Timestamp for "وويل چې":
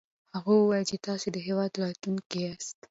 0.55-0.95